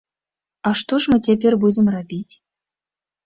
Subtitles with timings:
[0.69, 2.33] А што ж мы цяпер будзем рабіць?